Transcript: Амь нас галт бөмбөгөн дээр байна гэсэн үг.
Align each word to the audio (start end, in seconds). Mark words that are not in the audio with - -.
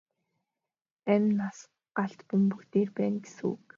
Амь 1.11 1.29
нас 1.39 1.57
галт 1.97 2.19
бөмбөгөн 2.29 2.67
дээр 2.73 2.89
байна 2.97 3.17
гэсэн 3.25 3.45
үг. 3.51 3.59